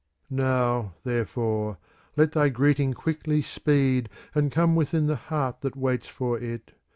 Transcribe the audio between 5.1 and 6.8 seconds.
heart that waits for it.